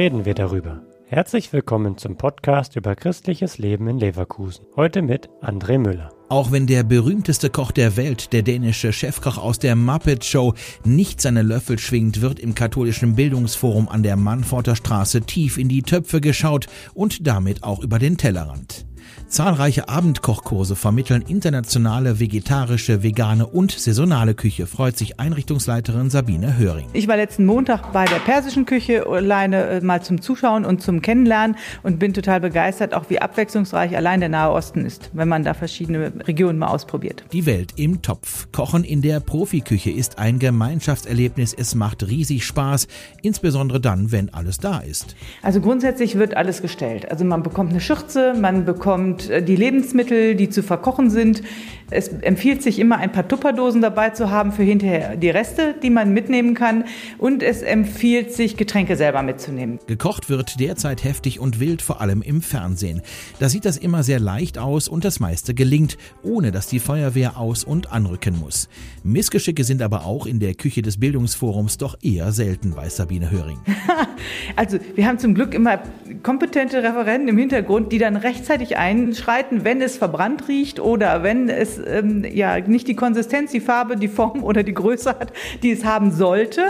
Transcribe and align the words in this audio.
reden 0.00 0.24
wir 0.24 0.32
darüber. 0.32 0.80
Herzlich 1.04 1.52
willkommen 1.52 1.98
zum 1.98 2.16
Podcast 2.16 2.74
über 2.74 2.96
christliches 2.96 3.58
Leben 3.58 3.86
in 3.86 3.98
Leverkusen. 3.98 4.64
Heute 4.74 5.02
mit 5.02 5.28
André 5.42 5.76
Müller. 5.76 6.10
Auch 6.30 6.50
wenn 6.50 6.66
der 6.66 6.84
berühmteste 6.84 7.50
Koch 7.50 7.70
der 7.70 7.98
Welt, 7.98 8.32
der 8.32 8.40
dänische 8.40 8.94
Chefkoch 8.94 9.36
aus 9.36 9.58
der 9.58 9.76
Muppet 9.76 10.24
Show, 10.24 10.54
nicht 10.84 11.20
seine 11.20 11.42
Löffel 11.42 11.78
schwingt, 11.78 12.22
wird 12.22 12.38
im 12.38 12.54
katholischen 12.54 13.14
Bildungsforum 13.14 13.90
an 13.90 14.02
der 14.02 14.16
Mannforter 14.16 14.74
Straße 14.74 15.20
tief 15.20 15.58
in 15.58 15.68
die 15.68 15.82
Töpfe 15.82 16.22
geschaut 16.22 16.68
und 16.94 17.26
damit 17.26 17.62
auch 17.62 17.82
über 17.82 17.98
den 17.98 18.16
Tellerrand. 18.16 18.86
Zahlreiche 19.30 19.88
Abendkochkurse 19.88 20.74
vermitteln 20.74 21.22
internationale 21.22 22.18
vegetarische, 22.18 23.04
vegane 23.04 23.46
und 23.46 23.70
saisonale 23.70 24.34
Küche, 24.34 24.66
freut 24.66 24.98
sich 24.98 25.20
Einrichtungsleiterin 25.20 26.10
Sabine 26.10 26.58
Höring. 26.58 26.86
Ich 26.94 27.06
war 27.06 27.16
letzten 27.16 27.46
Montag 27.46 27.92
bei 27.92 28.06
der 28.06 28.16
persischen 28.16 28.66
Küche 28.66 29.06
alleine 29.06 29.66
äh, 29.68 29.80
mal 29.82 30.02
zum 30.02 30.20
Zuschauen 30.20 30.64
und 30.64 30.82
zum 30.82 31.00
Kennenlernen 31.00 31.56
und 31.84 32.00
bin 32.00 32.12
total 32.12 32.40
begeistert, 32.40 32.92
auch 32.92 33.04
wie 33.08 33.20
abwechslungsreich 33.20 33.96
allein 33.96 34.18
der 34.18 34.30
Nahe 34.30 34.50
Osten 34.50 34.84
ist, 34.84 35.10
wenn 35.12 35.28
man 35.28 35.44
da 35.44 35.54
verschiedene 35.54 36.12
Regionen 36.26 36.58
mal 36.58 36.66
ausprobiert. 36.66 37.22
Die 37.32 37.46
Welt 37.46 37.74
im 37.76 38.02
Topf. 38.02 38.48
Kochen 38.50 38.82
in 38.82 39.00
der 39.00 39.20
Profiküche 39.20 39.92
ist 39.92 40.18
ein 40.18 40.40
Gemeinschaftserlebnis. 40.40 41.54
Es 41.54 41.76
macht 41.76 42.04
riesig 42.08 42.44
Spaß, 42.44 42.88
insbesondere 43.22 43.80
dann, 43.80 44.10
wenn 44.10 44.34
alles 44.34 44.58
da 44.58 44.80
ist. 44.80 45.14
Also 45.40 45.60
grundsätzlich 45.60 46.16
wird 46.18 46.36
alles 46.36 46.62
gestellt. 46.62 47.08
Also 47.08 47.24
man 47.24 47.44
bekommt 47.44 47.70
eine 47.70 47.80
Schürze, 47.80 48.34
man 48.34 48.64
bekommt 48.64 49.19
äh, 49.28 49.42
die 49.42 49.56
Lebensmittel, 49.56 50.34
die 50.34 50.48
zu 50.48 50.62
verkochen 50.62 51.10
sind. 51.10 51.42
Es 51.90 52.08
empfiehlt 52.08 52.62
sich 52.62 52.78
immer 52.78 52.98
ein 52.98 53.10
paar 53.10 53.26
Tupperdosen 53.26 53.82
dabei 53.82 54.10
zu 54.10 54.30
haben 54.30 54.52
für 54.52 54.62
hinterher 54.62 55.16
die 55.16 55.30
Reste, 55.30 55.74
die 55.82 55.90
man 55.90 56.14
mitnehmen 56.14 56.54
kann. 56.54 56.84
Und 57.18 57.42
es 57.42 57.62
empfiehlt 57.62 58.32
sich, 58.32 58.56
Getränke 58.56 58.96
selber 58.96 59.22
mitzunehmen. 59.22 59.80
Gekocht 59.88 60.30
wird 60.30 60.60
derzeit 60.60 61.02
heftig 61.02 61.40
und 61.40 61.58
wild, 61.58 61.82
vor 61.82 62.00
allem 62.00 62.22
im 62.22 62.42
Fernsehen. 62.42 63.02
Da 63.40 63.48
sieht 63.48 63.64
das 63.64 63.76
immer 63.76 64.04
sehr 64.04 64.20
leicht 64.20 64.56
aus 64.56 64.86
und 64.86 65.04
das 65.04 65.18
meiste 65.18 65.52
gelingt, 65.52 65.98
ohne 66.22 66.52
dass 66.52 66.68
die 66.68 66.78
Feuerwehr 66.78 67.36
aus- 67.36 67.64
und 67.64 67.92
anrücken 67.92 68.38
muss. 68.38 68.68
Missgeschicke 69.02 69.64
sind 69.64 69.82
aber 69.82 70.06
auch 70.06 70.26
in 70.26 70.38
der 70.38 70.54
Küche 70.54 70.82
des 70.82 71.00
Bildungsforums 71.00 71.78
doch 71.78 71.96
eher 72.02 72.30
selten, 72.30 72.76
weiß 72.76 72.96
Sabine 72.96 73.30
Höring. 73.30 73.58
also 74.56 74.78
wir 74.94 75.06
haben 75.06 75.18
zum 75.18 75.34
Glück 75.34 75.54
immer 75.54 75.82
kompetente 76.22 76.82
Referenten 76.82 77.28
im 77.28 77.38
Hintergrund, 77.38 77.92
die 77.92 77.98
dann 77.98 78.16
rechtzeitig 78.16 78.76
einschreiten, 78.76 79.64
wenn 79.64 79.80
es 79.80 79.96
verbrannt 79.96 80.48
riecht 80.48 80.80
oder 80.80 81.22
wenn 81.22 81.48
es 81.48 81.80
ähm, 81.84 82.24
ja 82.24 82.58
nicht 82.60 82.88
die 82.88 82.96
Konsistenz, 82.96 83.52
die 83.52 83.60
Farbe, 83.60 83.96
die 83.96 84.08
Form 84.08 84.42
oder 84.44 84.62
die 84.62 84.74
Größe 84.74 85.10
hat, 85.10 85.32
die 85.62 85.70
es 85.70 85.84
haben 85.84 86.10
sollte. 86.10 86.62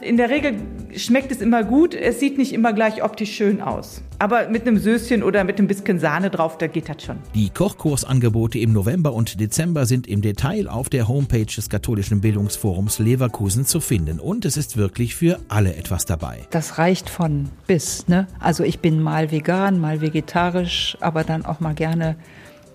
In 0.00 0.16
der 0.16 0.30
Regel 0.30 0.54
schmeckt 0.94 1.32
es 1.32 1.40
immer 1.40 1.64
gut. 1.64 1.94
Es 1.94 2.20
sieht 2.20 2.38
nicht 2.38 2.52
immer 2.52 2.72
gleich 2.72 3.02
optisch 3.02 3.34
schön 3.34 3.60
aus. 3.60 4.02
Aber 4.18 4.48
mit 4.48 4.66
einem 4.66 4.78
Söschen 4.78 5.22
oder 5.22 5.44
mit 5.44 5.58
ein 5.58 5.66
bisschen 5.66 5.98
Sahne 5.98 6.30
drauf, 6.30 6.56
da 6.56 6.66
geht 6.66 6.88
das 6.88 7.02
schon. 7.02 7.18
Die 7.34 7.50
Kochkursangebote 7.50 8.58
im 8.58 8.72
November 8.72 9.12
und 9.12 9.38
Dezember 9.40 9.84
sind 9.84 10.06
im 10.06 10.22
Detail 10.22 10.68
auf 10.68 10.88
der 10.88 11.06
Homepage 11.06 11.44
des 11.44 11.68
katholischen 11.68 12.22
Bildungsforums 12.22 12.98
Leverkusen 12.98 13.66
zu 13.66 13.80
finden. 13.80 14.18
Und 14.18 14.46
es 14.46 14.56
ist 14.56 14.76
wirklich 14.76 15.14
für 15.14 15.38
alle 15.48 15.76
etwas 15.76 16.06
dabei. 16.06 16.40
Das 16.50 16.78
reicht 16.78 17.10
von 17.10 17.50
bis. 17.66 18.08
Ne? 18.08 18.26
Also 18.40 18.64
ich 18.64 18.78
bin 18.78 18.95
mal 19.02 19.30
vegan, 19.30 19.80
mal 19.80 20.00
vegetarisch, 20.00 20.96
aber 21.00 21.24
dann 21.24 21.44
auch 21.44 21.60
mal 21.60 21.74
gerne 21.74 22.16